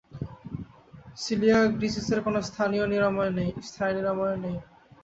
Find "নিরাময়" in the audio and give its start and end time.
2.87-3.31